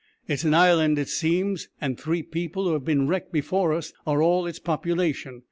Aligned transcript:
It's 0.27 0.43
an 0.43 0.55
island, 0.55 0.97
it 0.97 1.09
seems, 1.09 1.69
and 1.79 1.95
three 1.95 2.23
people 2.23 2.65
who 2.65 2.73
have 2.73 2.83
been 2.83 3.05
wrecked 3.07 3.31
before 3.31 3.71
us 3.71 3.93
are 4.07 4.19
all 4.23 4.47
its 4.47 4.57
population. 4.57 5.39